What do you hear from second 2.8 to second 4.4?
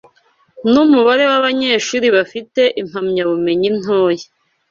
impamyabumenyi ntoya